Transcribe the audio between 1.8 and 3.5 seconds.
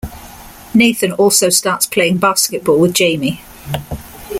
playing basketball with Jamie.